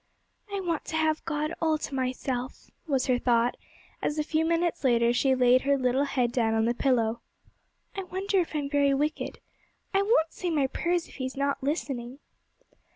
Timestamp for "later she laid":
4.83-5.61